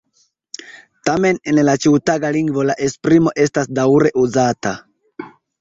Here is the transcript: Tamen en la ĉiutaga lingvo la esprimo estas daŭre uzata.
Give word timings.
Tamen 1.09 1.37
en 1.51 1.59
la 1.67 1.75
ĉiutaga 1.83 2.33
lingvo 2.37 2.65
la 2.71 2.77
esprimo 2.89 3.37
estas 3.47 3.73
daŭre 3.81 4.13
uzata. 4.27 4.77